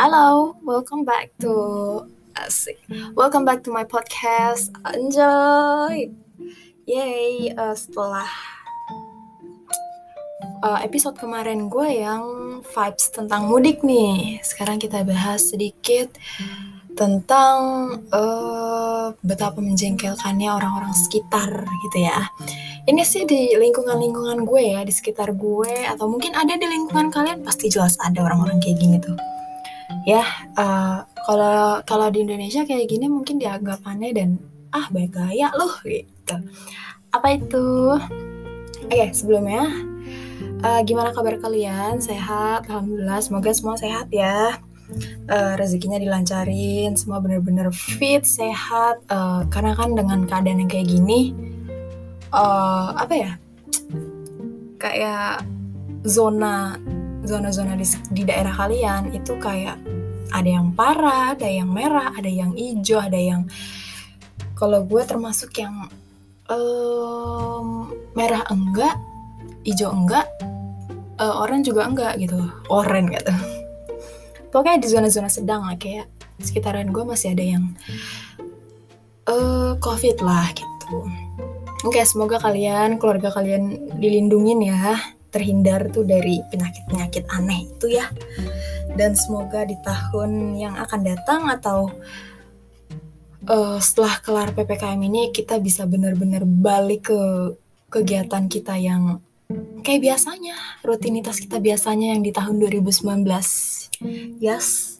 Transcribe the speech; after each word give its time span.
Halo, 0.00 0.56
welcome 0.64 1.04
back 1.04 1.28
to 1.44 1.52
asik. 2.32 2.80
Welcome 3.12 3.44
back 3.44 3.60
to 3.60 3.68
my 3.68 3.84
podcast. 3.84 4.72
Enjoy. 4.96 6.08
Yay, 6.88 7.52
uh, 7.52 7.76
setelah 7.76 8.24
uh, 10.64 10.80
episode 10.80 11.20
kemarin 11.20 11.68
gue 11.68 12.00
yang 12.00 12.24
vibes 12.64 13.12
tentang 13.12 13.44
mudik 13.44 13.84
nih. 13.84 14.40
Sekarang 14.40 14.80
kita 14.80 15.04
bahas 15.04 15.52
sedikit 15.52 16.16
tentang 16.96 17.60
uh, 18.08 19.12
betapa 19.20 19.60
menjengkelkannya 19.60 20.48
orang-orang 20.48 20.96
sekitar 20.96 21.60
gitu 21.60 22.08
ya. 22.08 22.24
Ini 22.88 23.04
sih 23.04 23.28
di 23.28 23.52
lingkungan-lingkungan 23.52 24.48
gue 24.48 24.62
ya, 24.64 24.80
di 24.80 24.96
sekitar 24.96 25.36
gue 25.36 25.84
atau 25.84 26.08
mungkin 26.08 26.32
ada 26.32 26.56
di 26.56 26.64
lingkungan 26.64 27.12
kalian 27.12 27.44
pasti 27.44 27.68
jelas 27.68 28.00
ada 28.00 28.24
orang-orang 28.24 28.64
kayak 28.64 28.80
gini 28.80 28.96
tuh 28.96 29.29
ya 30.10 30.24
uh, 30.58 31.06
kalau 31.26 31.78
kalau 31.86 32.06
di 32.10 32.26
Indonesia 32.26 32.66
kayak 32.66 32.90
gini 32.90 33.06
mungkin 33.06 33.38
dianggap 33.38 33.86
aneh 33.86 34.10
dan 34.10 34.42
ah 34.74 34.86
baik 34.90 35.14
gaya 35.14 35.50
loh 35.54 35.74
gitu. 35.86 36.34
Apa 37.10 37.38
itu? 37.38 37.98
Oke 38.86 38.90
okay, 38.90 39.10
sebelumnya 39.14 39.66
uh, 40.62 40.80
gimana 40.86 41.14
kabar 41.14 41.38
kalian? 41.38 41.98
Sehat? 42.02 42.66
Alhamdulillah 42.66 43.20
semoga 43.22 43.50
semua 43.54 43.76
sehat 43.78 44.10
ya. 44.10 44.58
Uh, 45.30 45.54
rezekinya 45.54 46.02
dilancarin 46.02 46.98
semua 46.98 47.22
bener-bener 47.22 47.70
fit 47.70 48.26
sehat. 48.26 48.98
Uh, 49.06 49.46
karena 49.50 49.78
kan 49.78 49.94
dengan 49.94 50.26
keadaan 50.26 50.66
yang 50.66 50.70
kayak 50.70 50.90
gini 50.90 51.34
uh, 52.34 52.94
apa 52.98 53.14
ya? 53.14 53.32
Kayak 54.80 55.46
zona 56.06 56.80
zona-zona 57.20 57.76
di, 57.76 57.84
di 58.16 58.22
daerah 58.24 58.54
kalian 58.56 59.12
itu 59.12 59.36
kayak 59.36 59.76
ada 60.30 60.48
yang 60.48 60.72
parah, 60.74 61.34
ada 61.34 61.46
yang 61.46 61.68
merah, 61.70 62.14
ada 62.14 62.30
yang 62.30 62.54
hijau, 62.54 62.98
ada 63.02 63.18
yang 63.18 63.46
kalau 64.54 64.84
gue 64.84 65.02
termasuk 65.04 65.56
yang 65.56 65.88
um, 66.50 67.90
merah 68.12 68.44
enggak, 68.52 68.94
hijau 69.64 69.90
enggak, 69.92 70.26
uh, 71.16 71.42
orange 71.42 71.70
juga 71.72 71.88
enggak 71.88 72.18
gitu, 72.20 72.38
orange 72.68 73.20
gitu. 73.20 73.34
Pokoknya 74.50 74.82
di 74.82 74.88
zona-zona 74.90 75.30
sedang 75.30 75.62
lah 75.64 75.78
kayak 75.78 76.10
sekitaran 76.42 76.90
gue 76.90 77.04
masih 77.06 77.32
ada 77.32 77.44
yang 77.44 77.64
uh, 79.30 79.78
covid 79.78 80.18
lah 80.20 80.50
gitu. 80.52 81.06
Oke, 81.80 82.04
semoga 82.04 82.36
kalian, 82.36 83.00
keluarga 83.00 83.32
kalian 83.32 83.96
dilindungin 83.96 84.60
ya 84.60 85.00
terhindar 85.30 85.88
tuh 85.94 86.02
dari 86.02 86.42
penyakit-penyakit 86.50 87.24
aneh 87.30 87.70
itu 87.70 87.96
ya. 87.96 88.04
Dan 88.94 89.14
semoga 89.14 89.64
di 89.64 89.76
tahun 89.80 90.54
yang 90.58 90.74
akan 90.76 91.00
datang 91.06 91.42
atau 91.48 91.90
uh, 93.48 93.78
setelah 93.80 94.18
kelar 94.20 94.48
PPKM 94.52 95.00
ini 95.00 95.30
kita 95.30 95.58
bisa 95.62 95.86
benar-benar 95.88 96.44
balik 96.44 97.10
ke 97.10 97.20
kegiatan 97.90 98.46
kita 98.46 98.78
yang 98.78 99.18
kayak 99.82 100.02
biasanya, 100.04 100.54
rutinitas 100.86 101.42
kita 101.42 101.58
biasanya 101.58 102.14
yang 102.14 102.22
di 102.22 102.30
tahun 102.30 102.62
2019. 102.62 103.26
Yes, 104.38 104.98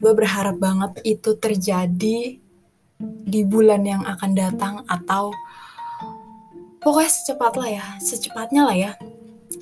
gue 0.00 0.12
berharap 0.16 0.56
banget 0.56 1.04
itu 1.04 1.36
terjadi 1.36 2.40
di 3.00 3.40
bulan 3.44 3.84
yang 3.84 4.02
akan 4.04 4.30
datang 4.32 4.74
atau 4.88 5.32
pokoknya 6.80 7.12
secepat 7.12 7.52
lah 7.60 7.70
ya, 7.70 7.86
secepatnya 8.00 8.62
lah 8.64 8.76
ya 8.76 8.92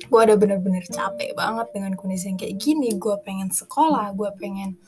gue 0.07 0.19
udah 0.23 0.37
bener-bener 0.39 0.85
capek 0.87 1.35
banget 1.35 1.67
dengan 1.75 1.91
kondisi 1.99 2.31
yang 2.31 2.39
kayak 2.39 2.55
gini. 2.55 2.95
Gue 2.95 3.19
pengen 3.19 3.51
sekolah 3.51 4.15
gue 4.15 4.29
pengen 4.39 4.79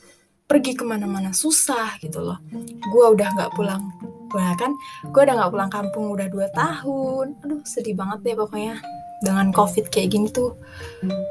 pergi 0.48 0.76
ke 0.76 0.84
mana-mana 0.84 1.36
susah 1.36 2.00
gitu 2.00 2.24
loh. 2.24 2.40
Gue 2.88 3.04
udah 3.12 3.28
nggak 3.36 3.52
pulang. 3.52 3.92
Bahkan 4.32 4.70
gue 5.12 5.22
udah 5.24 5.34
nggak 5.36 5.52
pulang 5.52 5.70
kampung 5.72 6.12
udah 6.12 6.28
dua 6.32 6.48
tahun. 6.52 7.36
Aduh 7.44 7.60
sedih 7.68 7.96
banget 7.96 8.24
deh 8.24 8.36
pokoknya. 8.36 8.80
Dengan 9.22 9.54
covid 9.54 9.86
kayak 9.92 10.18
gini 10.18 10.28
tuh 10.34 10.58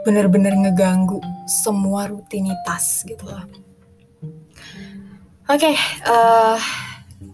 bener-bener 0.08 0.56
ngeganggu 0.56 1.20
semua 1.50 2.08
rutinitas 2.08 3.04
gitu 3.04 3.28
loh. 3.28 3.44
Oke 5.52 5.68
okay, 5.68 5.76
uh, 6.08 6.56
eh, 6.56 6.60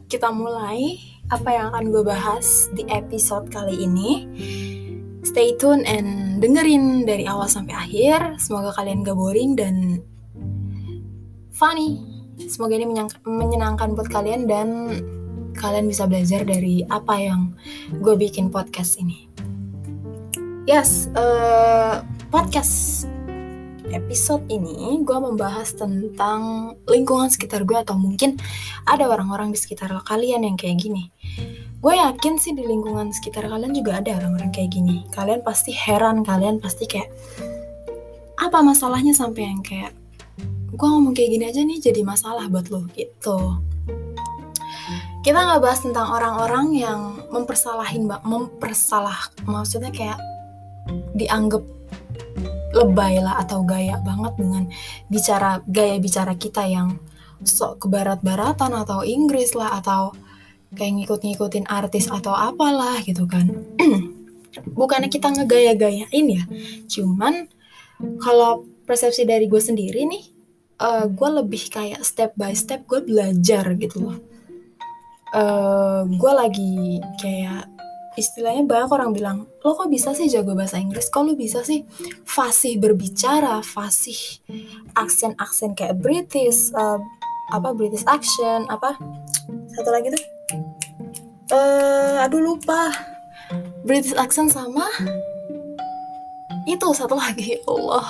kita 0.10 0.34
mulai 0.34 0.98
apa 1.28 1.50
yang 1.52 1.76
akan 1.76 1.92
gue 1.92 2.04
bahas 2.08 2.72
di 2.72 2.88
episode 2.88 3.52
kali 3.52 3.84
ini 3.84 4.26
stay 5.26 5.58
tune 5.58 5.86
and 5.88 6.42
dengerin 6.44 7.08
dari 7.08 7.26
awal 7.26 7.50
sampai 7.50 7.74
akhir. 7.74 8.38
Semoga 8.38 8.74
kalian 8.78 9.02
gak 9.02 9.18
boring 9.18 9.58
dan 9.58 10.02
funny. 11.54 11.98
Semoga 12.38 12.78
ini 12.78 12.86
menyenangkan 13.26 13.98
buat 13.98 14.14
kalian 14.14 14.46
dan 14.46 14.68
kalian 15.58 15.90
bisa 15.90 16.06
belajar 16.06 16.46
dari 16.46 16.86
apa 16.94 17.18
yang 17.18 17.58
gue 17.98 18.14
bikin 18.14 18.54
podcast 18.54 19.02
ini. 19.02 19.26
Yes, 20.70 21.10
uh, 21.18 22.06
podcast 22.30 23.08
episode 23.90 24.44
ini 24.52 25.00
gue 25.02 25.18
membahas 25.18 25.72
tentang 25.74 26.76
lingkungan 26.86 27.32
sekitar 27.32 27.64
gue 27.64 27.80
atau 27.80 27.96
mungkin 27.96 28.36
ada 28.84 29.08
orang-orang 29.08 29.56
di 29.56 29.60
sekitar 29.60 29.92
kalian 30.04 30.44
yang 30.44 30.60
kayak 30.60 30.84
gini 30.84 31.08
gue 31.78 31.94
yakin 31.94 32.42
sih 32.42 32.58
di 32.58 32.66
lingkungan 32.66 33.14
sekitar 33.14 33.46
kalian 33.46 33.70
juga 33.70 34.02
ada 34.02 34.18
orang-orang 34.18 34.50
kayak 34.50 34.74
gini. 34.74 35.06
Kalian 35.14 35.46
pasti 35.46 35.70
heran 35.74 36.26
kalian 36.26 36.58
pasti 36.58 36.90
kayak 36.90 37.14
apa 38.42 38.66
masalahnya? 38.66 39.14
Sampai 39.14 39.46
yang 39.46 39.62
kayak 39.62 39.94
gue 40.74 40.88
ngomong 40.88 41.14
kayak 41.14 41.30
gini 41.38 41.46
aja 41.46 41.62
nih 41.62 41.80
jadi 41.82 42.02
masalah 42.02 42.50
buat 42.50 42.70
lo 42.74 42.90
gitu. 42.98 43.62
Kita 45.22 45.38
nggak 45.38 45.62
bahas 45.62 45.84
tentang 45.84 46.08
orang-orang 46.08 46.74
yang 46.74 47.00
mempersalahin 47.30 48.08
mbak 48.08 48.24
mempersalah 48.24 49.30
maksudnya 49.44 49.92
kayak 49.92 50.18
dianggap 51.14 51.62
lebay 52.72 53.20
lah 53.20 53.42
atau 53.44 53.66
gaya 53.66 54.00
banget 54.06 54.34
dengan 54.40 54.64
bicara 55.12 55.60
gaya 55.68 56.00
bicara 56.00 56.34
kita 56.38 56.64
yang 56.64 56.96
sok 57.44 57.86
ke 57.86 57.88
barat-baratan 57.92 58.72
atau 58.74 59.04
Inggris 59.04 59.54
lah 59.54 59.78
atau 59.82 60.16
kayak 60.76 60.94
ngikut-ngikutin 61.04 61.66
artis 61.70 62.12
atau 62.12 62.36
apalah 62.36 63.00
gitu 63.06 63.24
kan. 63.30 63.48
Bukannya 64.80 65.08
kita 65.08 65.30
ngegaya-gayain 65.32 66.26
ya 66.28 66.44
cuman 66.90 67.46
kalau 68.18 68.66
persepsi 68.88 69.26
dari 69.26 69.46
gue 69.46 69.62
sendiri 69.62 70.06
nih 70.06 70.24
uh, 70.82 71.06
gue 71.10 71.30
lebih 71.44 71.70
kayak 71.70 72.02
step 72.06 72.34
by 72.38 72.54
step 72.54 72.86
gue 72.86 73.02
belajar 73.04 73.74
gitu 73.78 74.10
loh. 74.10 74.18
Uh, 75.36 76.08
gue 76.08 76.32
lagi 76.32 77.04
kayak 77.20 77.68
istilahnya 78.18 78.66
banyak 78.66 78.90
orang 78.90 79.12
bilang 79.14 79.38
lo 79.62 79.78
kok 79.78 79.92
bisa 79.92 80.16
sih 80.16 80.32
jago 80.32 80.58
bahasa 80.58 80.82
Inggris? 80.82 81.12
Kok 81.12 81.24
lo 81.28 81.34
bisa 81.38 81.62
sih 81.62 81.86
fasih 82.26 82.80
berbicara 82.82 83.62
fasih 83.62 84.42
aksen 84.98 85.38
aksen 85.38 85.78
kayak 85.78 86.00
British 86.02 86.74
uh, 86.74 86.98
apa 87.54 87.72
British 87.76 88.04
action 88.08 88.66
apa 88.72 88.98
satu 89.76 89.90
lagi 89.94 90.12
tuh 90.12 90.37
uh, 91.52 92.24
aduh 92.24 92.42
lupa. 92.42 92.92
British 93.88 94.16
accent 94.20 94.52
sama. 94.52 94.88
Itu 96.68 96.92
satu 96.92 97.16
lagi 97.16 97.64
Allah. 97.64 98.08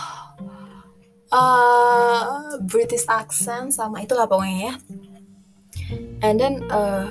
Uh, 1.27 2.57
British 2.65 3.05
accent 3.05 3.75
sama 3.75 4.01
itulah 4.01 4.25
pokoknya 4.25 4.73
ya. 4.73 4.75
And 6.25 6.41
then 6.41 6.65
uh, 6.73 7.05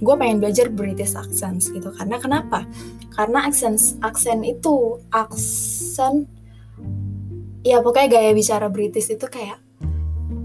gue 0.00 0.14
pengen 0.16 0.40
belajar 0.40 0.72
British 0.72 1.12
accent 1.12 1.68
gitu. 1.68 1.92
Karena 1.92 2.16
kenapa? 2.16 2.64
Karena 3.12 3.44
aksen 3.44 3.76
aksen 4.00 4.46
itu 4.46 5.02
aksen 5.12 6.30
ya 7.66 7.82
pokoknya 7.84 8.08
gaya 8.08 8.30
bicara 8.32 8.70
British 8.70 9.10
itu 9.12 9.26
kayak 9.28 9.60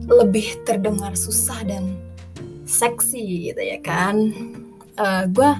lebih 0.09 0.59
terdengar 0.67 1.15
susah 1.15 1.63
dan 1.63 1.95
seksi 2.73 3.53
gitu 3.53 3.61
ya 3.61 3.77
kan. 3.85 4.33
Uh, 4.97 5.05
eh, 5.05 5.23
gue 5.29 5.51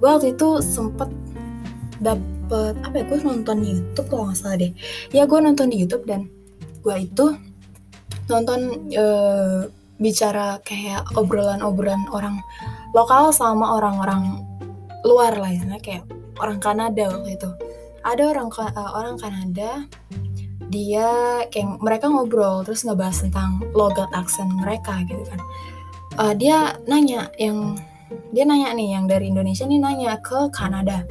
gue 0.00 0.08
waktu 0.08 0.32
itu 0.32 0.64
sempet 0.64 1.12
dapet 2.00 2.74
apa 2.80 2.94
ya 2.94 3.04
gue 3.04 3.18
nonton 3.20 3.58
YouTube 3.60 4.08
kalau 4.08 4.32
nggak 4.32 4.38
salah 4.40 4.56
deh. 4.56 4.72
Ya 5.12 5.28
gue 5.28 5.38
nonton 5.38 5.68
di 5.68 5.76
YouTube 5.84 6.08
dan 6.08 6.32
gue 6.80 6.96
itu 6.96 7.36
nonton 8.32 8.88
uh, 8.96 9.68
bicara 10.00 10.62
kayak 10.64 11.04
obrolan-obrolan 11.18 12.06
orang 12.14 12.40
lokal 12.96 13.34
sama 13.34 13.76
orang-orang 13.76 14.40
luar 15.04 15.36
lah 15.36 15.52
ya 15.52 15.76
kayak 15.84 16.08
orang 16.40 16.58
Kanada 16.58 17.12
waktu 17.12 17.36
itu. 17.36 17.50
Ada 18.06 18.22
orang 18.32 18.48
uh, 18.48 18.90
orang 18.96 19.16
Kanada 19.20 19.84
dia 20.68 21.08
kayak 21.48 21.80
mereka 21.80 22.12
ngobrol 22.12 22.60
terus 22.64 22.84
ngebahas 22.84 23.24
tentang 23.24 23.64
logat 23.72 24.08
aksen 24.12 24.48
mereka 24.60 25.00
gitu 25.08 25.24
kan 25.24 25.40
uh, 26.18 26.34
dia 26.34 26.74
nanya 26.84 27.30
yang 27.38 27.78
dia 28.34 28.44
nanya 28.44 28.74
nih 28.74 28.98
yang 28.98 29.04
dari 29.06 29.30
Indonesia 29.30 29.64
nih 29.64 29.80
nanya 29.80 30.18
ke 30.18 30.50
Kanada. 30.50 31.06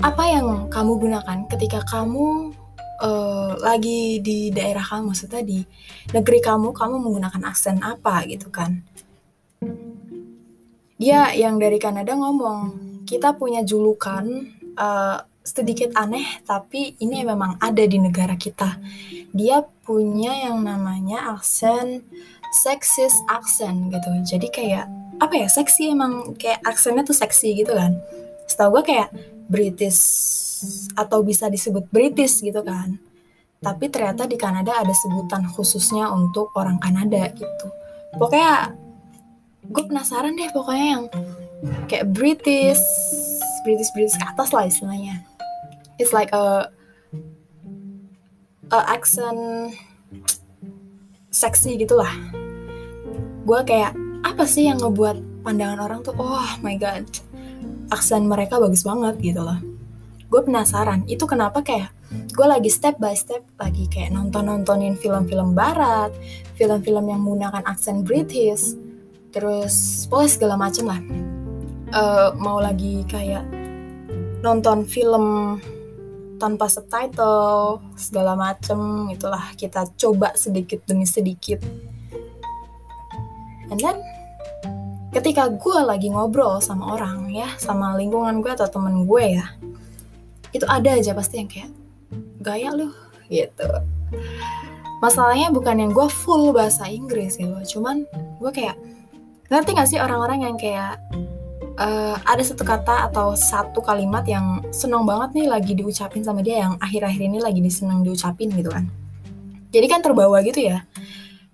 Apa 0.00 0.24
yang 0.30 0.70
kamu 0.70 0.92
gunakan 0.98 1.38
ketika 1.50 1.82
kamu 1.84 2.54
uh, 3.02 3.52
lagi 3.58 4.22
di 4.22 4.48
daerah 4.54 4.82
kamu 4.82 5.12
maksudnya 5.12 5.42
di 5.42 5.62
negeri 6.14 6.38
kamu 6.38 6.70
kamu 6.70 6.96
menggunakan 7.02 7.42
aksen 7.50 7.82
apa 7.82 8.24
gitu 8.30 8.48
kan? 8.48 8.82
Dia 10.98 11.30
yang 11.34 11.62
dari 11.62 11.78
Kanada 11.78 12.14
ngomong 12.14 12.60
kita 13.06 13.34
punya 13.38 13.62
julukan 13.62 14.26
uh, 14.78 15.18
sedikit 15.42 15.94
aneh 15.96 16.42
tapi 16.44 16.98
ini 17.02 17.22
memang 17.26 17.58
ada 17.58 17.82
di 17.82 17.98
negara 17.98 18.38
kita. 18.38 18.78
Dia 19.34 19.62
punya 19.82 20.46
yang 20.46 20.62
namanya 20.62 21.34
aksen 21.34 22.06
sexist 22.52 23.18
aksen 23.28 23.92
gitu. 23.92 24.08
Jadi 24.24 24.48
kayak 24.48 24.86
apa 25.18 25.34
ya 25.34 25.48
seksi 25.50 25.92
emang 25.92 26.38
kayak 26.38 26.62
aksennya 26.62 27.02
tuh 27.02 27.16
seksi 27.16 27.58
gitu 27.58 27.74
kan. 27.74 27.98
Setahu 28.48 28.80
gue 28.80 28.94
kayak 28.94 29.08
British 29.48 30.00
atau 30.94 31.22
bisa 31.22 31.46
disebut 31.50 31.86
British 31.90 32.40
gitu 32.40 32.60
kan. 32.62 32.98
Tapi 33.58 33.90
ternyata 33.90 34.30
di 34.30 34.38
Kanada 34.38 34.78
ada 34.78 34.94
sebutan 34.94 35.50
khususnya 35.50 36.08
untuk 36.14 36.54
orang 36.54 36.78
Kanada 36.78 37.26
gitu. 37.34 37.66
Pokoknya 38.14 38.72
gue 39.68 39.84
penasaran 39.84 40.32
deh 40.32 40.48
pokoknya 40.54 40.86
yang 40.96 41.04
kayak 41.90 42.06
British 42.14 42.80
British 43.66 43.90
British 43.92 44.16
ke 44.16 44.24
atas 44.24 44.54
lah 44.54 44.64
istilahnya. 44.64 45.26
It's 45.98 46.14
like 46.14 46.30
a 46.30 46.70
a 48.70 48.80
accent 48.86 49.74
seksi 51.28 51.76
gitulah. 51.80 52.10
Gue 53.44 53.60
kayak 53.64 53.96
apa 54.24 54.44
sih 54.44 54.68
yang 54.68 54.80
ngebuat 54.82 55.46
pandangan 55.46 55.80
orang 55.80 56.00
tuh 56.04 56.12
oh 56.18 56.50
my 56.60 56.74
god 56.76 57.06
aksen 57.88 58.28
mereka 58.28 58.60
bagus 58.60 58.84
banget 58.84 59.16
gitu 59.20 59.40
loh. 59.40 59.56
Gue 60.28 60.44
penasaran 60.44 61.08
itu 61.08 61.24
kenapa 61.24 61.64
kayak 61.64 61.88
gue 62.08 62.46
lagi 62.46 62.68
step 62.72 62.96
by 63.00 63.16
step 63.16 63.44
lagi 63.60 63.88
kayak 63.88 64.12
nonton 64.12 64.48
nontonin 64.48 64.96
film-film 64.96 65.52
barat 65.52 66.12
film-film 66.56 67.04
yang 67.08 67.20
menggunakan 67.20 67.64
aksen 67.68 68.04
British 68.04 68.76
terus 69.32 70.04
pokoknya 70.08 70.30
segala 70.32 70.54
macem 70.56 70.84
lah. 70.88 71.00
Uh, 71.88 72.36
mau 72.36 72.60
lagi 72.60 73.00
kayak 73.08 73.48
nonton 74.44 74.84
film 74.84 75.56
tanpa 76.38 76.70
subtitle 76.70 77.82
segala 77.98 78.38
macem 78.38 79.10
itulah 79.10 79.52
kita 79.58 79.84
coba 79.98 80.32
sedikit 80.38 80.80
demi 80.86 81.04
sedikit. 81.04 81.60
And 83.68 83.76
then 83.76 84.00
ketika 85.12 85.50
gue 85.52 85.78
lagi 85.84 86.08
ngobrol 86.08 86.62
sama 86.62 86.96
orang 86.96 87.28
ya 87.34 87.50
sama 87.58 87.98
lingkungan 87.98 88.40
gue 88.40 88.52
atau 88.54 88.70
temen 88.70 89.04
gue 89.04 89.40
ya 89.40 89.46
itu 90.54 90.64
ada 90.64 90.96
aja 90.96 91.12
pasti 91.12 91.42
yang 91.42 91.50
kayak 91.50 91.70
gaya 92.40 92.72
lu 92.72 92.88
gitu. 93.28 93.68
Masalahnya 94.98 95.52
bukan 95.54 95.78
yang 95.78 95.92
gue 95.92 96.08
full 96.10 96.50
bahasa 96.54 96.88
Inggris 96.88 97.36
gitu 97.36 97.78
cuman 97.78 98.08
gue 98.40 98.50
kayak 98.54 98.78
ngerti 99.48 99.70
gak 99.76 99.88
sih 99.88 100.00
orang-orang 100.00 100.44
yang 100.44 100.56
kayak 100.60 101.00
uh, 101.78 102.16
ada 102.26 102.42
satu 102.42 102.66
kata 102.66 103.08
atau 103.08 103.38
satu 103.38 103.80
kalimat 103.80 104.26
yang 104.26 104.60
seneng 104.74 105.06
banget 105.06 105.38
nih 105.38 105.46
lagi 105.46 105.72
diucapin 105.78 106.26
sama 106.26 106.42
dia 106.42 106.66
yang 106.66 106.74
akhir-akhir 106.82 107.22
ini 107.22 107.38
lagi 107.38 107.62
diseneng 107.62 108.02
diucapin 108.02 108.50
gitu 108.52 108.68
kan. 108.68 108.90
Jadi 109.70 109.86
kan 109.86 110.02
terbawa 110.02 110.42
gitu 110.42 110.58
ya. 110.58 110.84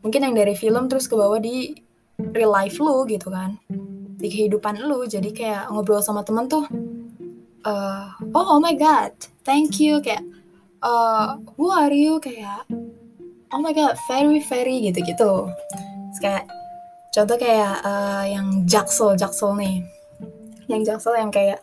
Mungkin 0.01 0.21
yang 0.25 0.35
dari 0.37 0.57
film 0.57 0.89
terus 0.89 1.07
ke 1.07 1.15
bawah 1.15 1.39
di 1.39 1.77
real 2.33 2.51
life 2.51 2.81
lu 2.81 3.05
gitu 3.05 3.29
kan. 3.29 3.61
Di 4.17 4.29
kehidupan 4.33 4.81
lu. 4.83 5.05
Jadi 5.05 5.31
kayak 5.31 5.69
ngobrol 5.69 6.01
sama 6.01 6.25
temen 6.25 6.49
tuh 6.49 6.65
uh, 7.69 8.09
oh 8.33 8.47
oh 8.57 8.61
my 8.61 8.73
god 8.73 9.13
thank 9.45 9.77
you. 9.79 10.01
Kayak 10.01 10.25
uh, 10.81 11.37
who 11.61 11.69
are 11.69 11.93
you? 11.93 12.17
Kayak 12.23 12.65
oh 13.55 13.63
my 13.63 13.71
god 13.71 13.95
very 14.11 14.43
very 14.43 14.83
gitu 14.83 14.99
gitu 15.07 15.33
kayak 16.19 16.43
contoh 17.15 17.39
kayak 17.39 17.79
uh, 17.87 18.27
yang 18.27 18.67
jaksel 18.67 19.15
jaksel 19.15 19.55
nih 19.55 19.87
yang 20.69 20.83
jaksel 20.87 21.15
yang 21.17 21.31
kayak 21.33 21.61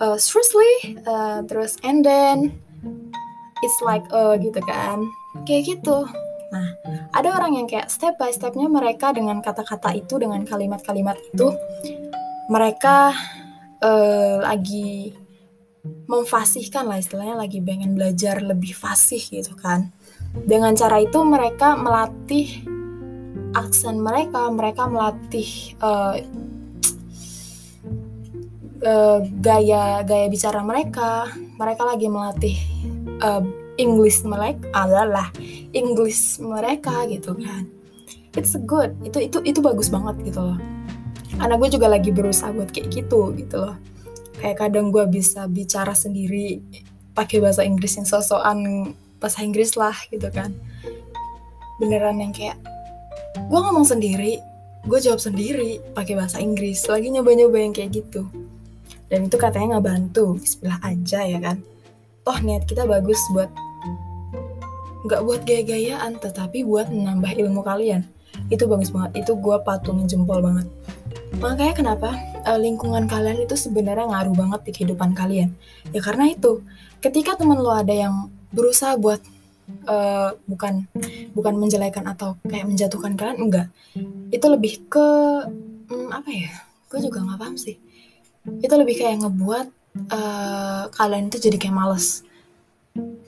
uh, 0.00 0.16
seriously 0.20 0.98
uh, 1.08 1.40
terus 1.46 1.76
and 1.84 2.04
then 2.04 2.52
it's 3.62 3.78
like 3.84 4.04
uh, 4.14 4.36
gitu 4.38 4.60
kan. 4.64 5.04
Kayak 5.44 5.78
gitu. 5.78 6.08
Nah 6.48 6.68
ada 7.12 7.28
orang 7.34 7.58
yang 7.58 7.66
kayak 7.68 7.92
step 7.92 8.16
by 8.16 8.32
stepnya 8.32 8.68
mereka 8.68 9.12
dengan 9.12 9.40
kata-kata 9.44 9.96
itu 9.96 10.16
dengan 10.16 10.44
kalimat-kalimat 10.44 11.16
itu 11.32 11.52
mereka 12.48 13.12
uh, 13.84 14.40
lagi 14.40 15.12
memfasihkan 16.08 16.88
lah 16.88 17.00
istilahnya 17.00 17.36
lagi 17.38 17.60
pengen 17.60 17.96
belajar 17.96 18.40
lebih 18.40 18.72
fasih 18.72 19.20
gitu 19.20 19.52
kan. 19.56 19.92
Dengan 20.44 20.76
cara 20.76 21.00
itu 21.00 21.20
mereka 21.24 21.76
melatih 21.76 22.64
aksen 23.56 24.00
mereka 24.00 24.48
mereka 24.52 24.84
melatih 24.88 25.76
uh, 25.80 26.20
uh, 28.82 29.18
gaya 29.42 30.02
gaya 30.06 30.26
bicara 30.30 30.60
mereka. 30.62 31.30
Mereka 31.58 31.82
lagi 31.82 32.06
melatih 32.06 32.56
uh, 33.22 33.42
English 33.78 34.26
mereka 34.26 34.66
adalah 34.74 35.30
English 35.72 36.42
mereka 36.42 37.06
gitu 37.06 37.34
kan. 37.38 37.66
It's 38.34 38.54
good. 38.66 38.94
Itu 39.06 39.22
itu 39.22 39.38
itu 39.46 39.58
bagus 39.62 39.88
banget 39.90 40.18
gitu 40.26 40.42
loh. 40.42 40.58
Karena 41.38 41.54
gue 41.54 41.68
juga 41.70 41.86
lagi 41.86 42.10
berusaha 42.10 42.50
buat 42.50 42.74
kayak 42.74 42.90
gitu 42.90 43.34
gitu 43.38 43.56
loh. 43.62 43.76
Kayak 44.38 44.66
kadang 44.66 44.90
gue 44.90 45.06
bisa 45.06 45.46
bicara 45.46 45.94
sendiri 45.94 46.62
pakai 47.14 47.42
bahasa 47.42 47.66
Inggris 47.66 47.98
yang 47.98 48.06
sosokan 48.06 48.92
bahasa 49.18 49.42
Inggris 49.42 49.74
lah 49.78 49.94
gitu 50.10 50.26
kan. 50.30 50.54
Beneran 51.78 52.18
yang 52.18 52.34
kayak 52.34 52.58
gue 53.38 53.58
ngomong 53.58 53.86
sendiri 53.86 54.42
gue 54.86 54.98
jawab 55.02 55.22
sendiri 55.22 55.78
pakai 55.94 56.18
bahasa 56.18 56.42
Inggris. 56.42 56.86
Lagi 56.90 57.10
nyoba-nyoba 57.14 57.58
yang 57.58 57.74
kayak 57.74 58.02
gitu 58.02 58.26
dan 59.08 59.24
itu 59.24 59.36
katanya 59.40 59.76
nggak 59.76 59.86
bantu 59.88 60.36
Bismillah 60.36 60.80
aja 60.84 61.20
ya 61.24 61.38
kan? 61.40 61.56
Toh 62.24 62.38
niat 62.44 62.68
kita 62.68 62.84
bagus 62.84 63.20
buat 63.32 63.48
nggak 65.08 65.20
buat 65.24 65.40
gaya-gayaan 65.48 66.20
tetapi 66.20 66.68
buat 66.68 66.92
menambah 66.92 67.32
ilmu 67.40 67.64
kalian. 67.64 68.04
Itu 68.52 68.68
bagus 68.68 68.92
banget. 68.92 69.24
Itu 69.24 69.40
gue 69.40 69.56
patungin 69.64 70.04
jempol 70.04 70.44
banget. 70.44 70.68
Makanya 71.40 71.74
kenapa 71.74 72.12
uh, 72.44 72.60
lingkungan 72.60 73.08
kalian 73.08 73.48
itu 73.48 73.56
sebenarnya 73.56 74.12
ngaruh 74.12 74.36
banget 74.36 74.60
di 74.68 74.70
kehidupan 74.76 75.16
kalian? 75.16 75.56
Ya 75.96 76.04
karena 76.04 76.28
itu 76.28 76.60
ketika 77.00 77.40
teman 77.40 77.56
lo 77.56 77.72
ada 77.72 77.92
yang 77.92 78.28
berusaha 78.52 79.00
buat 79.00 79.24
uh, 79.88 80.36
bukan 80.44 80.84
bukan 81.32 81.54
menjelekan 81.56 82.04
atau 82.04 82.36
kayak 82.44 82.68
menjatuhkan 82.68 83.16
kalian 83.16 83.40
enggak. 83.40 83.66
Itu 84.28 84.52
lebih 84.52 84.84
ke 84.92 85.08
hmm, 85.88 86.12
apa 86.12 86.28
ya? 86.28 86.52
Gue 86.92 87.00
juga 87.00 87.24
nggak 87.24 87.40
paham 87.40 87.56
sih 87.56 87.87
itu 88.62 88.74
lebih 88.74 88.96
kayak 88.98 89.24
ngebuat 89.24 89.66
uh, 90.12 90.84
kalian 90.94 91.28
itu 91.32 91.38
jadi 91.50 91.56
kayak 91.60 91.76
males. 91.76 92.22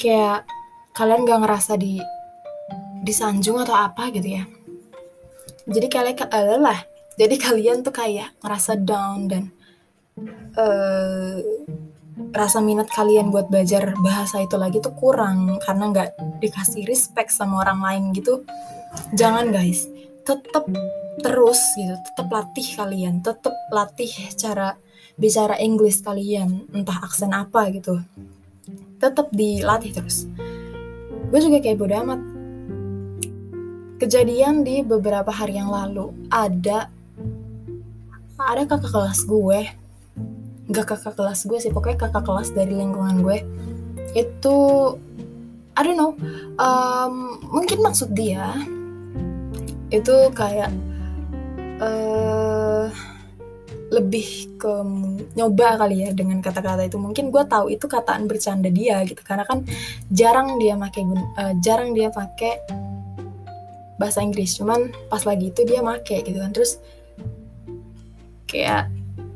Kayak 0.00 0.48
kalian 0.96 1.28
gak 1.28 1.40
ngerasa 1.46 1.78
di 1.78 2.02
disanjung 3.00 3.60
atau 3.62 3.76
apa 3.76 4.12
gitu 4.12 4.40
ya. 4.40 4.44
Jadi 5.70 5.86
kalian 5.86 6.16
uh, 6.28 6.58
lah 6.60 6.78
jadi 7.20 7.34
kalian 7.46 7.84
tuh 7.84 7.92
kayak 7.92 8.32
ngerasa 8.40 8.80
down 8.80 9.28
dan 9.28 9.44
uh, 10.56 11.36
rasa 12.32 12.60
minat 12.60 12.88
kalian 12.92 13.32
buat 13.32 13.48
belajar 13.48 13.96
bahasa 14.00 14.44
itu 14.44 14.56
lagi 14.60 14.78
tuh 14.80 14.92
kurang 14.96 15.60
karena 15.64 15.88
nggak 15.92 16.08
dikasih 16.40 16.88
respect 16.88 17.32
sama 17.32 17.60
orang 17.60 17.80
lain 17.84 18.02
gitu. 18.16 18.44
Jangan 19.12 19.52
guys. 19.52 19.84
Tetap 20.24 20.64
terus 21.20 21.60
gitu. 21.76 21.96
Tetap 22.12 22.28
latih 22.32 22.66
kalian. 22.76 23.20
Tetap 23.20 23.54
latih 23.72 24.10
cara 24.36 24.76
bicara 25.20 25.60
Inggris 25.60 26.00
kalian 26.00 26.64
entah 26.72 27.04
aksen 27.04 27.36
apa 27.36 27.68
gitu 27.70 28.00
tetap 29.00 29.32
dilatih 29.32 29.96
terus. 29.96 30.28
Gue 31.32 31.40
juga 31.40 31.58
kayak 31.64 31.80
bodo 31.80 31.96
amat. 32.04 32.20
Kejadian 33.96 34.64
di 34.64 34.84
beberapa 34.84 35.32
hari 35.32 35.56
yang 35.56 35.72
lalu 35.72 36.12
ada 36.28 36.92
ada 38.40 38.62
kakak 38.68 38.92
kelas 38.92 39.24
gue. 39.24 39.60
Gak 40.70 40.86
kakak 40.86 41.16
kelas 41.16 41.48
gue 41.48 41.58
sih 41.58 41.72
pokoknya 41.72 42.08
kakak 42.08 42.24
kelas 42.28 42.52
dari 42.52 42.76
lingkungan 42.76 43.24
gue. 43.24 43.40
Itu 44.12 44.56
I 45.76 45.80
don't 45.80 45.96
know 45.96 46.12
um, 46.60 47.40
mungkin 47.48 47.80
maksud 47.80 48.12
dia 48.12 48.52
itu 49.90 50.12
kayak 50.36 50.70
uh, 51.80 52.92
lebih 53.90 54.54
ke 54.54 54.72
nyoba 55.34 55.82
kali 55.82 56.06
ya 56.06 56.10
dengan 56.14 56.38
kata-kata 56.38 56.86
itu. 56.86 56.96
Mungkin 56.96 57.34
gue 57.34 57.42
tahu 57.42 57.74
itu 57.74 57.90
kataan 57.90 58.30
bercanda 58.30 58.70
dia 58.70 59.02
gitu. 59.02 59.18
Karena 59.26 59.42
kan 59.42 59.66
jarang 60.14 60.62
dia 60.62 60.78
pakai 60.78 61.02
uh, 61.36 61.54
jarang 61.58 61.90
dia 61.92 62.08
pakai 62.14 62.62
bahasa 63.98 64.22
Inggris. 64.22 64.54
Cuman 64.54 64.94
pas 65.10 65.26
lagi 65.26 65.50
itu 65.50 65.66
dia 65.66 65.82
make 65.82 66.22
gitu 66.22 66.38
kan. 66.38 66.54
Terus 66.54 66.78
kayak 68.46 68.86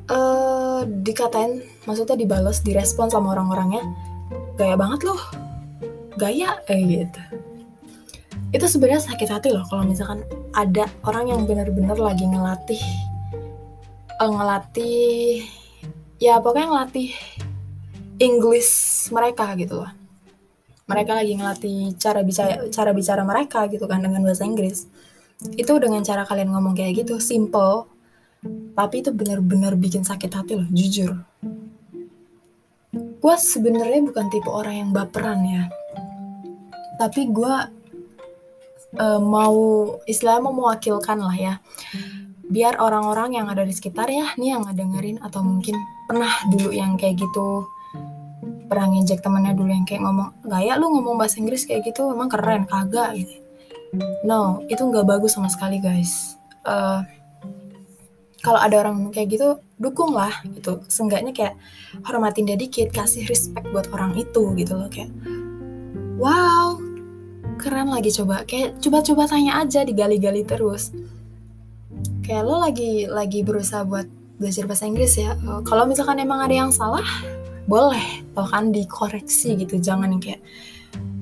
uh, 0.09 0.87
dikatain 1.03 1.67
maksudnya 1.85 2.15
dibalas 2.15 2.63
direspon 2.63 3.11
sama 3.11 3.35
orang-orangnya 3.35 3.83
gaya 4.55 4.79
banget 4.79 5.03
loh. 5.03 5.21
Gaya 6.15 6.63
eh 6.71 6.79
gitu. 6.79 7.23
Itu 8.55 8.71
sebenarnya 8.71 9.03
sakit 9.03 9.29
hati 9.35 9.51
loh 9.51 9.67
kalau 9.67 9.83
misalkan 9.83 10.23
ada 10.55 10.87
orang 11.03 11.27
yang 11.27 11.43
benar-benar 11.43 11.99
lagi 11.99 12.23
ngelatih 12.23 12.79
ngelatih 14.31 15.45
ya 16.23 16.41
pokoknya 16.41 16.69
ngelatih 16.71 17.11
English 18.23 18.73
mereka 19.11 19.53
gitu 19.59 19.83
loh. 19.83 19.93
Mereka 20.85 21.13
lagi 21.17 21.33
ngelatih 21.35 21.97
cara 21.97 22.21
bicara 22.21 22.69
cara 22.69 22.91
bicara 22.93 23.23
mereka 23.25 23.67
gitu 23.73 23.89
kan 23.89 24.05
dengan 24.05 24.21
bahasa 24.23 24.45
Inggris. 24.45 24.87
Itu 25.57 25.77
dengan 25.81 26.05
cara 26.05 26.25
kalian 26.25 26.53
ngomong 26.53 26.77
kayak 26.77 27.05
gitu 27.05 27.19
simple. 27.19 27.89
Tapi 28.77 29.01
itu 29.01 29.11
benar-benar 29.11 29.75
bikin 29.81 30.05
sakit 30.05 30.31
hati 30.31 30.53
loh 30.61 30.69
jujur. 30.69 31.17
Gue 32.95 33.35
sebenarnya 33.41 34.05
bukan 34.05 34.27
tipe 34.29 34.51
orang 34.53 34.75
yang 34.85 34.91
baperan 34.93 35.41
ya. 35.49 35.65
Tapi 37.01 37.33
gue 37.33 37.55
uh, 39.01 39.21
mau 39.21 39.57
istilahnya 40.05 40.43
mau 40.45 40.55
mewakilkan 40.55 41.19
lah 41.19 41.35
ya 41.35 41.55
biar 42.49 42.77
orang-orang 42.77 43.41
yang 43.41 43.47
ada 43.49 43.65
di 43.65 43.73
sekitar 43.73 44.09
ya 44.13 44.37
nih 44.37 44.57
yang 44.57 44.69
ngedengerin 44.69 45.17
atau 45.25 45.41
mungkin 45.41 45.77
pernah 46.05 46.29
dulu 46.53 46.71
yang 46.77 47.01
kayak 47.01 47.17
gitu 47.17 47.65
pernah 48.69 48.91
ngejek 48.91 49.21
temennya 49.21 49.53
dulu 49.57 49.71
yang 49.71 49.87
kayak 49.87 50.03
ngomong 50.05 50.35
gaya 50.45 50.77
lu 50.81 50.93
ngomong 50.93 51.21
bahasa 51.21 51.41
Inggris 51.41 51.69
kayak 51.69 51.85
gitu 51.89 52.11
emang 52.13 52.33
keren? 52.33 52.65
Kagak 52.69 53.17
gitu. 53.17 53.41
No 54.27 54.65
itu 54.69 54.81
nggak 54.83 55.07
bagus 55.07 55.37
sama 55.37 55.49
sekali 55.53 55.79
guys. 55.81 56.37
Uh, 56.65 57.05
kalau 58.45 58.61
ada 58.61 58.85
orang 58.85 59.09
kayak 59.09 59.37
gitu 59.37 59.61
dukung 59.81 60.13
lah 60.13 60.33
gitu. 60.53 60.85
Seenggaknya 60.89 61.33
kayak 61.33 61.55
hormatin 62.05 62.45
dia 62.49 62.59
dikit 62.61 62.93
kasih 62.93 63.25
respect 63.29 63.69
buat 63.73 63.89
orang 63.93 64.17
itu 64.17 64.53
gitu 64.57 64.73
loh. 64.77 64.89
Kayak 64.93 65.13
wow 66.21 66.77
keren 67.57 67.89
lagi 67.93 68.11
coba. 68.13 68.45
Kayak 68.45 68.81
coba-coba 68.81 69.29
tanya 69.31 69.61
aja 69.63 69.85
digali-gali 69.87 70.43
terus 70.45 70.91
kayak 72.25 72.43
lo 72.43 72.59
lagi 72.59 73.07
lagi 73.07 73.45
berusaha 73.45 73.85
buat 73.85 74.09
belajar 74.41 74.67
bahasa 74.67 74.89
Inggris 74.89 75.15
ya 75.15 75.37
eh, 75.37 75.61
kalau 75.63 75.87
misalkan 75.87 76.19
emang 76.19 76.43
ada 76.43 76.57
yang 76.57 76.73
salah 76.75 77.05
boleh 77.65 78.25
toh 78.37 78.45
kan 78.49 78.71
dikoreksi 78.71 79.57
gitu. 79.57 79.81
Jangan 79.81 80.21
kayak 80.21 80.41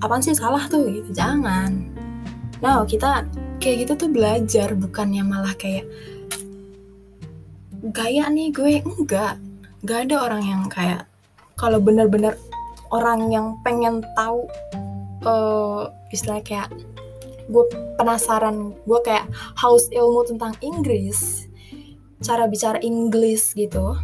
apa 0.02 0.18
sih 0.18 0.34
salah 0.34 0.66
tuh? 0.66 0.90
gitu. 0.90 1.10
Jangan. 1.14 1.70
Nah 2.62 2.82
kita 2.86 3.26
kayak 3.62 3.86
gitu 3.86 4.06
tuh 4.06 4.10
belajar 4.10 4.74
bukannya 4.74 5.22
malah 5.22 5.54
kayak 5.54 5.86
gaya 7.94 8.26
nih 8.26 8.50
gue. 8.50 8.82
Enggak. 8.82 9.38
Nggak 9.82 9.98
ada 10.10 10.16
orang 10.30 10.42
yang 10.46 10.62
kayak 10.66 11.06
kalau 11.58 11.78
bener-bener 11.78 12.34
orang 12.90 13.30
yang 13.30 13.54
pengen 13.62 14.02
tahu 14.18 14.46
uh, 15.26 15.90
istilah 16.10 16.42
kayak 16.42 16.70
gue 17.50 17.64
penasaran 17.98 18.74
gue 18.84 19.00
kayak 19.02 19.26
haus 19.58 19.90
ilmu 19.90 20.26
tentang 20.26 20.54
Inggris 20.62 21.50
cara 22.22 22.46
bicara 22.46 22.78
Inggris 22.80 23.52
gitu. 23.52 23.98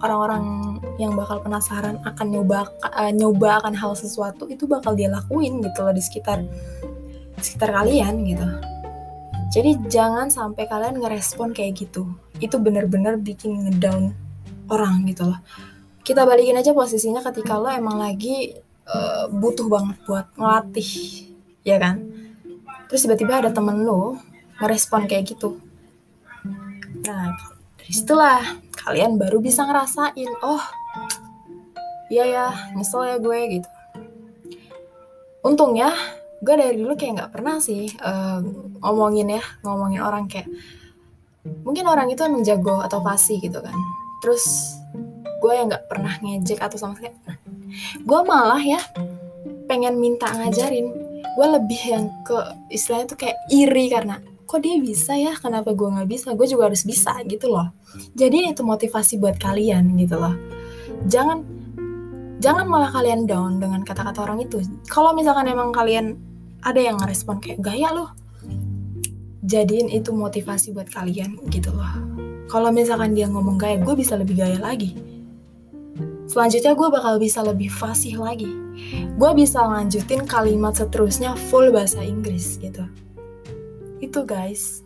Orang-orang 0.00 0.78
yang 1.02 1.18
bakal 1.18 1.42
penasaran 1.42 1.98
akan 2.06 2.26
nyoba 2.30 2.70
uh, 2.86 3.10
nyoba 3.10 3.58
akan 3.60 3.74
hal 3.74 3.92
sesuatu 3.98 4.46
itu 4.46 4.70
bakal 4.70 4.94
dia 4.94 5.10
lakuin 5.10 5.58
gitu 5.58 5.82
loh 5.82 5.90
di 5.90 6.02
sekitar 6.04 6.46
di 7.34 7.42
sekitar 7.42 7.74
kalian 7.74 8.22
gitu. 8.22 8.46
Jadi 9.50 9.70
jangan 9.90 10.30
sampai 10.30 10.66
kalian 10.70 10.98
ngerespon 11.02 11.50
kayak 11.50 11.78
gitu. 11.86 12.06
Itu 12.38 12.62
bener-bener 12.62 13.18
bikin 13.18 13.66
ngedown 13.66 14.14
orang 14.70 15.06
gitu 15.10 15.30
loh. 15.30 15.38
Kita 16.04 16.28
balikin 16.28 16.60
aja 16.60 16.76
posisinya 16.76 17.24
ketika 17.24 17.56
lo 17.56 17.72
emang 17.72 17.96
lagi 17.96 18.54
uh, 18.88 19.26
butuh 19.32 19.66
banget 19.66 19.96
buat 20.04 20.26
ngelatih 20.36 20.90
ya 21.64 21.80
kan 21.80 22.13
terus 22.88 23.04
tiba-tiba 23.04 23.40
ada 23.44 23.50
temen 23.50 23.82
lo 23.82 24.18
ngerespon 24.60 25.10
kayak 25.10 25.34
gitu. 25.34 25.60
Nah 27.04 27.34
dari 27.76 27.92
situlah 27.92 28.42
kalian 28.72 29.20
baru 29.20 29.40
bisa 29.40 29.64
ngerasain 29.68 30.30
oh 30.44 30.64
iya 32.08 32.24
ya 32.24 32.46
nyesel 32.72 33.04
ya 33.04 33.16
gue 33.20 33.38
gitu. 33.60 33.68
Untungnya 35.44 35.92
gue 36.40 36.54
dari 36.54 36.76
dulu 36.80 36.96
kayak 36.96 37.12
nggak 37.20 37.32
pernah 37.32 37.56
sih 37.60 37.88
uh, 38.00 38.40
ngomongin 38.80 39.40
ya 39.40 39.44
ngomongin 39.64 40.00
orang 40.00 40.24
kayak 40.28 40.48
mungkin 41.60 41.84
orang 41.84 42.08
itu 42.08 42.24
emang 42.24 42.40
jago 42.40 42.80
atau 42.80 43.04
fasih 43.04 43.40
gitu 43.40 43.60
kan. 43.60 43.76
Terus 44.24 44.76
gue 45.44 45.52
yang 45.52 45.68
nggak 45.68 45.92
pernah 45.92 46.16
ngejek 46.24 46.56
atau 46.56 46.80
sama 46.80 46.96
sekali 46.96 47.12
nah, 47.28 47.36
gue 48.00 48.20
malah 48.24 48.64
ya 48.64 48.80
pengen 49.68 50.00
minta 50.00 50.32
ngajarin 50.32 51.03
gue 51.34 51.46
lebih 51.46 51.82
yang 51.82 52.04
ke 52.22 52.36
istilahnya 52.70 53.06
tuh 53.10 53.18
kayak 53.18 53.36
iri 53.50 53.90
karena 53.90 54.22
kok 54.46 54.60
dia 54.62 54.78
bisa 54.78 55.18
ya? 55.18 55.34
Kenapa 55.34 55.74
gue 55.74 55.88
nggak 55.88 56.08
bisa? 56.08 56.32
Gue 56.38 56.46
juga 56.46 56.70
harus 56.70 56.86
bisa 56.86 57.14
gitu 57.26 57.50
loh. 57.50 57.74
Jadi 58.14 58.50
itu 58.50 58.62
motivasi 58.62 59.18
buat 59.18 59.38
kalian 59.38 59.98
gitu 59.98 60.18
loh. 60.18 60.34
Jangan 61.10 61.42
jangan 62.38 62.66
malah 62.70 62.90
kalian 62.94 63.26
down 63.26 63.58
dengan 63.58 63.82
kata-kata 63.82 64.22
orang 64.30 64.46
itu. 64.46 64.62
Kalau 64.86 65.10
misalkan 65.14 65.50
emang 65.50 65.74
kalian 65.74 66.14
ada 66.62 66.80
yang 66.80 66.96
ngerespon 66.96 67.42
kayak 67.42 67.60
gaya 67.60 67.90
loh 67.92 68.10
jadiin 69.44 69.92
itu 69.92 70.08
motivasi 70.10 70.72
buat 70.72 70.88
kalian 70.88 71.36
gitu 71.52 71.68
loh. 71.76 72.00
Kalau 72.48 72.72
misalkan 72.72 73.12
dia 73.12 73.28
ngomong 73.28 73.60
gaya 73.60 73.76
gue 73.76 73.92
bisa 73.92 74.16
lebih 74.16 74.40
gaya 74.40 74.56
lagi 74.56 74.96
selanjutnya 76.30 76.72
gue 76.72 76.88
bakal 76.90 77.16
bisa 77.20 77.40
lebih 77.44 77.68
fasih 77.72 78.20
lagi. 78.20 78.50
Gue 79.14 79.30
bisa 79.36 79.62
lanjutin 79.62 80.26
kalimat 80.26 80.74
seterusnya 80.74 81.38
full 81.48 81.70
bahasa 81.70 82.02
Inggris 82.02 82.58
gitu. 82.58 82.84
Itu 84.02 84.26
guys. 84.26 84.82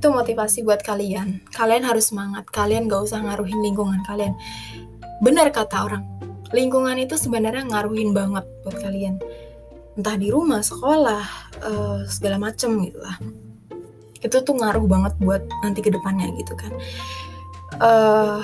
Itu 0.00 0.08
motivasi 0.08 0.64
buat 0.64 0.80
kalian. 0.80 1.44
Kalian 1.52 1.84
harus 1.84 2.08
semangat. 2.08 2.48
Kalian 2.48 2.88
gak 2.88 3.12
usah 3.12 3.20
ngaruhin 3.20 3.60
lingkungan 3.60 4.00
kalian. 4.08 4.32
Benar 5.20 5.52
kata 5.52 5.76
orang 5.84 6.04
lingkungan 6.50 6.98
itu 6.98 7.14
sebenarnya 7.14 7.66
ngaruhin 7.66 8.10
banget 8.10 8.46
buat 8.66 8.76
kalian. 8.82 9.20
Entah 9.94 10.16
di 10.18 10.30
rumah 10.30 10.62
sekolah 10.62 11.24
uh, 11.62 12.00
segala 12.06 12.40
macem 12.40 12.78
gitu 12.82 12.98
lah. 12.98 13.20
Itu 14.20 14.42
tuh 14.42 14.56
ngaruh 14.58 14.84
banget 14.84 15.14
buat 15.22 15.42
nanti 15.62 15.80
ke 15.84 15.90
depannya 15.92 16.32
gitu 16.38 16.54
kan. 16.58 16.72
Uh, 17.78 18.42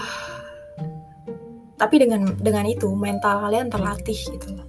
tapi 1.77 2.03
dengan 2.03 2.33
dengan 2.41 2.65
itu 2.65 2.89
mental 2.93 3.45
kalian 3.45 3.69
terlatih 3.69 4.17
gitu. 4.17 4.49
Loh 4.57 4.67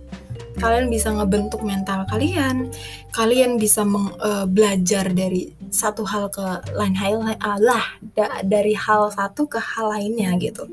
kalian 0.58 0.90
bisa 0.90 1.14
ngebentuk 1.14 1.62
mental 1.62 2.04
kalian. 2.10 2.74
Kalian 3.14 3.62
bisa 3.62 3.86
meng, 3.86 4.14
uh, 4.20 4.46
belajar 4.50 5.10
dari 5.14 5.54
satu 5.70 6.04
hal 6.06 6.34
ke 6.34 6.44
lain 6.74 6.96
hal 6.98 7.22
lah 7.62 7.86
da, 8.18 8.42
dari 8.42 8.74
hal 8.74 9.14
satu 9.14 9.46
ke 9.46 9.62
hal 9.62 9.94
lainnya 9.94 10.34
gitu. 10.42 10.66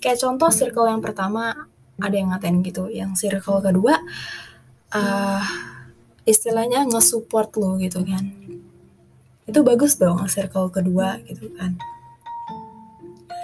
Kayak 0.00 0.24
contoh 0.24 0.48
circle 0.48 0.88
yang 0.88 1.04
pertama 1.04 1.52
ada 2.00 2.16
yang 2.16 2.32
ngatain 2.32 2.64
gitu. 2.64 2.88
Yang 2.88 3.28
circle 3.28 3.60
kedua 3.60 4.00
uh, 4.96 5.44
istilahnya 6.24 6.88
nge-support 6.88 7.52
lo 7.60 7.76
gitu 7.76 8.02
kan. 8.02 8.24
Itu 9.46 9.62
bagus 9.62 10.00
dong 10.00 10.24
circle 10.26 10.72
kedua 10.72 11.20
gitu 11.28 11.52
kan. 11.54 11.76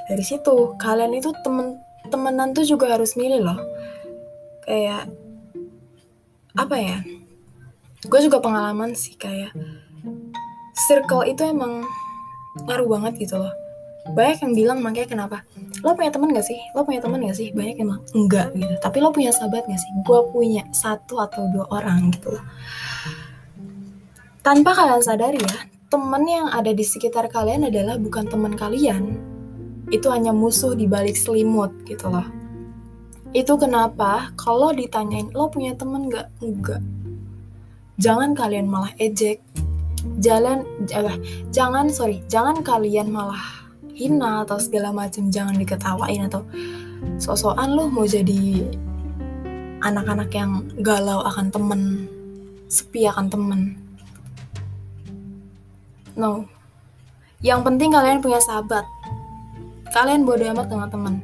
Dari 0.09 0.25
situ 0.25 0.77
kalian 0.77 1.15
itu 1.15 1.31
temen 1.47 1.79
temenan 2.13 2.53
tuh 2.53 2.69
juga 2.69 2.93
harus 2.93 3.17
milih 3.17 3.41
loh. 3.41 3.61
Kayak 4.69 5.09
apa 6.53 6.77
ya? 6.77 6.99
Gue 8.05 8.21
juga 8.21 8.45
pengalaman 8.45 8.93
sih 8.93 9.17
kayak 9.17 9.57
circle 10.77 11.25
itu 11.25 11.49
emang 11.49 11.89
ngaruh 12.69 12.89
banget 13.01 13.25
gitu 13.25 13.41
loh. 13.41 13.55
Banyak 14.03 14.45
yang 14.45 14.53
bilang 14.53 14.79
makanya 14.83 15.09
kenapa 15.15 15.47
lo 15.81 15.95
punya 15.95 16.13
teman 16.13 16.35
gak 16.35 16.45
sih? 16.45 16.59
Lo 16.77 16.85
punya 16.85 17.01
teman 17.01 17.23
gak 17.23 17.39
sih? 17.39 17.49
Banyak 17.55 17.81
yang 17.81 17.89
bilang 17.89 18.05
enggak 18.13 18.49
gitu. 18.53 18.75
Tapi 18.83 18.99
lo 19.01 19.15
punya 19.15 19.33
sahabat 19.33 19.65
gak 19.65 19.81
sih? 19.81 19.91
Gue 20.05 20.21
punya 20.29 20.67
satu 20.75 21.23
atau 21.23 21.49
dua 21.49 21.65
orang 21.73 22.13
gitu 22.13 22.35
loh. 22.35 22.45
Tanpa 24.43 24.75
kalian 24.75 25.01
sadari 25.01 25.39
ya 25.39 25.71
teman 25.93 26.25
yang 26.25 26.49
ada 26.49 26.73
di 26.73 26.83
sekitar 26.83 27.29
kalian 27.29 27.69
adalah 27.69 28.01
bukan 28.01 28.25
teman 28.25 28.57
kalian 28.57 29.13
itu 29.93 30.09
hanya 30.09 30.33
musuh 30.33 30.73
di 30.73 30.89
balik 30.89 31.15
selimut 31.15 31.71
gitu 31.85 32.09
loh 32.09 32.25
itu 33.33 33.57
kenapa? 33.57 34.29
Kalau 34.37 34.77
ditanyain 34.77 35.33
lo 35.33 35.49
punya 35.49 35.73
temen 35.73 36.13
gak 36.13 36.29
enggak 36.45 36.85
jangan 38.03 38.35
kalian 38.35 38.67
malah 38.67 38.93
ejek. 38.99 39.39
Jalan 40.19 40.67
eh, 40.91 41.19
jangan 41.55 41.87
sorry 41.87 42.27
jangan 42.27 42.59
kalian 42.67 43.15
malah 43.15 43.39
hina 43.95 44.43
atau 44.43 44.59
segala 44.59 44.91
macam 44.91 45.31
jangan 45.31 45.55
diketawain 45.55 46.27
atau 46.27 46.43
sosokan 47.23 47.71
lo 47.79 47.87
mau 47.87 48.03
jadi 48.03 48.67
anak-anak 49.87 50.31
yang 50.35 50.67
galau 50.83 51.23
akan 51.23 51.55
temen 51.55 51.81
sepi 52.67 53.07
akan 53.07 53.27
temen. 53.31 53.61
No. 56.19 56.51
Yang 57.43 57.61
penting 57.63 57.91
kalian 57.95 58.19
punya 58.23 58.43
sahabat 58.43 58.83
kalian 59.93 60.25
bodo 60.25 60.45
amat 60.57 60.67
dengan 60.73 60.89
temen 60.89 61.15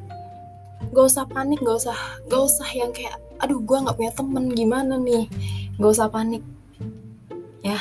gak 0.93 1.05
usah 1.09 1.25
panik 1.27 1.59
gak 1.61 1.77
usah 1.81 1.99
gak 2.29 2.43
usah 2.45 2.69
yang 2.73 2.93
kayak 2.95 3.19
aduh 3.39 3.59
gue 3.63 3.79
nggak 3.79 3.97
punya 3.97 4.13
temen 4.13 4.45
gimana 4.51 4.95
nih? 4.99 5.31
Gak 5.79 5.91
usah 5.95 6.11
panik. 6.11 6.43
Ya 7.63 7.79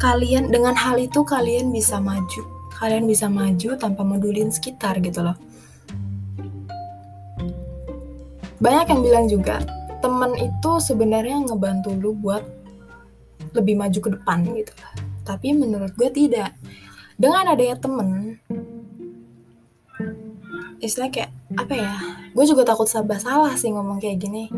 kalian 0.00 0.50
dengan 0.50 0.74
hal 0.76 0.96
itu 0.96 1.22
kalian 1.22 1.70
bisa 1.70 2.00
maju. 2.00 2.42
Kalian 2.76 3.08
bisa 3.08 3.28
maju 3.28 3.76
tanpa 3.80 4.04
medulin 4.04 4.52
sekitar 4.52 5.00
gitu 5.00 5.24
loh. 5.24 5.36
Banyak 8.60 8.86
yang 8.88 9.00
bilang 9.04 9.26
juga 9.28 9.60
temen 10.00 10.32
itu 10.36 10.70
sebenarnya 10.80 11.44
ngebantu 11.44 11.92
lu 11.92 12.16
buat 12.16 12.44
lebih 13.52 13.76
maju 13.80 13.98
ke 14.00 14.10
depan 14.16 14.38
gitu. 14.56 14.72
Tapi 15.24 15.56
menurut 15.56 15.92
gue 15.96 16.08
tidak. 16.12 16.56
Dengan 17.16 17.56
adanya 17.56 17.80
temen 17.80 18.36
istilah 20.86 21.10
kayak 21.10 21.30
apa 21.58 21.74
ya 21.74 21.90
gue 22.32 22.44
juga 22.44 22.62
takut 22.62 22.86
salah 22.86 23.18
salah 23.18 23.54
sih 23.58 23.72
ngomong 23.72 23.98
kayak 23.98 24.22
gini. 24.22 24.48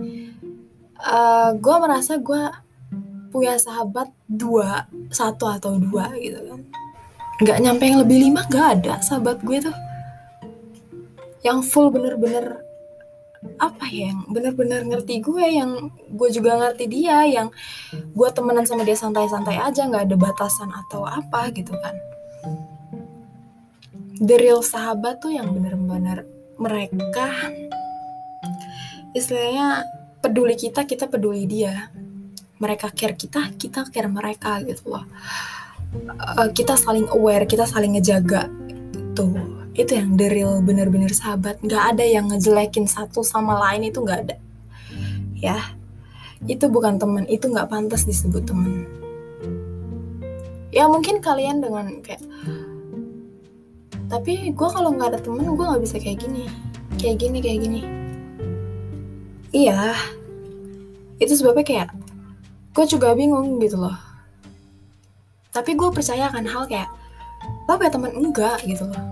Uh, 0.98 1.54
gue 1.54 1.74
merasa 1.78 2.18
gue 2.18 2.42
punya 3.30 3.54
sahabat 3.60 4.10
dua 4.26 4.88
satu 5.14 5.46
atau 5.46 5.78
dua 5.78 6.10
gitu 6.18 6.38
kan. 6.42 6.60
Nggak 7.38 7.58
nyampe 7.62 7.84
yang 7.86 7.98
lebih 8.02 8.18
lima 8.28 8.42
gak 8.50 8.82
ada 8.82 8.98
sahabat 8.98 9.38
gue 9.46 9.58
tuh. 9.62 9.76
Yang 11.46 11.70
full 11.70 11.94
bener-bener 11.94 12.68
apa 13.58 13.86
ya 13.86 14.10
yang 14.10 14.26
bener-bener 14.26 14.82
ngerti 14.82 15.22
gue 15.22 15.46
yang 15.46 15.94
gue 16.10 16.28
juga 16.34 16.58
ngerti 16.58 16.90
dia 16.90 17.22
yang 17.22 17.48
gue 17.92 18.28
temenan 18.34 18.66
sama 18.66 18.82
dia 18.82 18.98
santai-santai 18.98 19.62
aja 19.62 19.86
nggak 19.86 20.10
ada 20.10 20.16
batasan 20.18 20.66
atau 20.74 21.06
apa 21.06 21.54
gitu 21.54 21.70
kan 21.78 21.94
the 24.18 24.36
real 24.38 24.60
sahabat 24.62 25.22
tuh 25.22 25.34
yang 25.34 25.50
bener-bener 25.54 26.26
mereka. 26.58 27.30
Istilahnya 29.14 29.86
peduli 30.20 30.54
kita 30.58 30.84
kita 30.84 31.06
peduli 31.06 31.46
dia. 31.46 31.90
Mereka 32.58 32.90
care 32.94 33.14
kita 33.14 33.54
kita 33.54 33.86
care 33.88 34.10
mereka 34.10 34.58
gitu 34.66 34.98
loh. 34.98 35.06
Uh, 36.20 36.50
kita 36.52 36.76
saling 36.76 37.08
aware 37.14 37.48
kita 37.48 37.64
saling 37.64 37.96
ngejaga 37.96 38.52
itu 38.92 39.24
itu 39.78 39.94
yang 39.94 40.18
the 40.18 40.26
real 40.28 40.58
bener-bener 40.60 41.10
sahabat. 41.14 41.62
Nggak 41.62 41.84
ada 41.96 42.04
yang 42.04 42.28
ngejelekin 42.28 42.90
satu 42.90 43.22
sama 43.22 43.56
lain 43.56 43.88
itu 43.88 44.02
nggak 44.02 44.20
ada. 44.26 44.36
Ya 45.38 45.78
itu 46.46 46.70
bukan 46.70 47.02
teman 47.02 47.26
itu 47.26 47.50
nggak 47.50 47.66
pantas 47.66 48.06
disebut 48.06 48.46
teman 48.46 48.86
ya 50.70 50.86
mungkin 50.86 51.18
kalian 51.18 51.58
dengan 51.58 51.98
kayak 52.04 52.22
tapi 54.08 54.56
gue 54.56 54.68
kalau 54.72 54.96
nggak 54.96 55.14
ada 55.14 55.20
temen 55.20 55.44
gue 55.44 55.64
nggak 55.68 55.82
bisa 55.84 55.96
kayak 56.00 56.24
gini. 56.24 56.48
Kayak 56.96 57.16
gini 57.20 57.38
kayak 57.44 57.58
gini. 57.60 57.80
Iya. 59.52 59.92
Itu 61.20 61.32
sebabnya 61.36 61.64
kayak 61.64 61.88
gue 62.72 62.84
juga 62.88 63.12
bingung 63.12 63.60
gitu 63.60 63.76
loh. 63.76 63.96
Tapi 65.52 65.76
gue 65.76 65.88
percaya 65.92 66.32
akan 66.32 66.44
hal 66.48 66.64
kayak 66.64 66.88
lo 67.68 67.76
punya 67.76 67.92
temen 67.92 68.12
enggak 68.16 68.58
gitu 68.64 68.88
loh. 68.88 69.04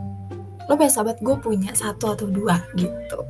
Lo 0.67 0.75
punya 0.75 0.91
sahabat 0.91 1.21
gue 1.21 1.37
punya 1.39 1.71
satu 1.77 2.17
atau 2.17 2.27
dua 2.33 2.57
gitu. 2.75 3.21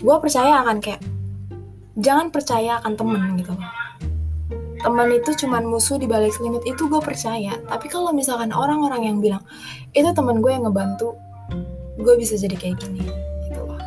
Gue 0.00 0.16
percaya 0.16 0.64
akan 0.64 0.80
kayak 0.80 1.04
jangan 2.00 2.32
percaya 2.32 2.80
akan 2.80 2.92
temen 2.96 3.22
gitu 3.40 3.52
loh 3.52 3.85
teman 4.86 5.10
itu 5.10 5.34
cuman 5.34 5.66
musuh 5.66 5.98
di 5.98 6.06
balik 6.06 6.30
selimut 6.30 6.62
itu 6.62 6.86
gue 6.86 7.02
percaya. 7.02 7.58
Tapi 7.66 7.90
kalau 7.90 8.14
misalkan 8.14 8.54
orang-orang 8.54 9.10
yang 9.10 9.18
bilang 9.18 9.42
itu 9.90 10.06
teman 10.14 10.38
gue 10.38 10.54
yang 10.54 10.62
ngebantu 10.62 11.18
gue 11.98 12.14
bisa 12.14 12.38
jadi 12.38 12.54
kayak 12.54 12.78
gini 12.78 13.02
gitu 13.50 13.66
loh. 13.66 13.82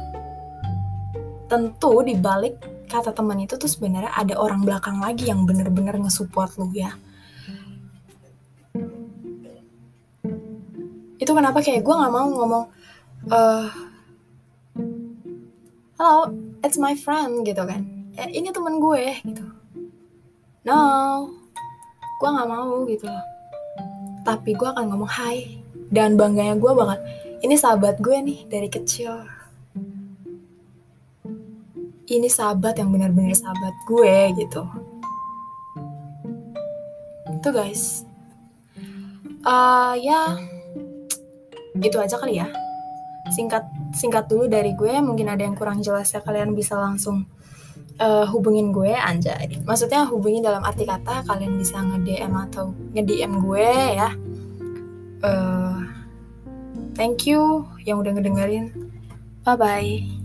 Tentu 1.48 2.04
di 2.04 2.20
balik 2.20 2.60
kata 2.92 3.16
teman 3.16 3.40
itu 3.40 3.56
tuh 3.56 3.72
sebenarnya 3.72 4.12
ada 4.12 4.36
orang 4.36 4.68
belakang 4.68 5.00
lagi 5.00 5.32
yang 5.32 5.48
bener-bener 5.48 5.96
ngesupport 6.04 6.52
lu 6.60 6.68
ya. 6.76 6.92
Itu 11.16 11.32
kenapa 11.32 11.64
kayak 11.64 11.80
gue 11.80 11.96
nggak 11.96 12.12
mau 12.12 12.28
ngomong 12.28 12.66
uh, 13.32 13.72
halo 15.96 16.36
it's 16.60 16.76
my 16.76 16.92
friend 16.92 17.48
gitu 17.48 17.64
kan. 17.64 17.88
Eh, 18.20 18.36
ini 18.36 18.52
teman 18.52 18.84
gue 18.84 19.16
gitu 19.24 19.59
no 20.68 20.80
gue 22.20 22.30
nggak 22.30 22.50
mau 22.52 22.84
gitu 22.88 23.08
loh. 23.08 23.26
Tapi 24.28 24.52
gue 24.54 24.68
akan 24.68 24.92
ngomong 24.92 25.12
hai 25.12 25.64
dan 25.90 26.20
bangganya 26.20 26.60
gue 26.60 26.72
bakal 26.76 27.00
ini 27.40 27.56
sahabat 27.56 28.04
gue 28.04 28.18
nih 28.20 28.40
dari 28.52 28.68
kecil. 28.68 29.24
Ini 32.10 32.28
sahabat 32.28 32.82
yang 32.82 32.92
benar-benar 32.92 33.32
sahabat 33.38 33.76
gue 33.88 34.16
gitu. 34.44 34.64
Itu 37.40 37.50
guys. 37.56 38.04
Uh, 39.48 39.96
ya 39.96 40.36
itu 41.80 41.96
aja 41.96 42.20
kali 42.20 42.44
ya. 42.44 42.52
Singkat 43.32 43.64
singkat 43.96 44.28
dulu 44.28 44.52
dari 44.52 44.76
gue. 44.76 45.00
Mungkin 45.00 45.32
ada 45.32 45.48
yang 45.48 45.56
kurang 45.56 45.80
jelas 45.80 46.12
ya. 46.12 46.20
Kalian 46.20 46.52
bisa 46.52 46.76
langsung 46.76 47.24
uh, 48.00 48.26
hubungin 48.32 48.72
gue 48.72 48.96
anjay 48.96 49.60
maksudnya 49.68 50.08
hubungin 50.08 50.42
dalam 50.42 50.64
arti 50.64 50.88
kata 50.88 51.24
kalian 51.28 51.60
bisa 51.60 51.80
nge-DM 51.84 52.34
atau 52.50 52.74
nge-DM 52.96 53.34
gue 53.44 53.70
ya. 54.00 54.10
Uh, 55.20 55.84
thank 56.96 57.28
you 57.28 57.68
yang 57.84 58.00
udah 58.00 58.16
ngedengerin. 58.16 58.72
Bye 59.44 59.56
bye 59.56 60.19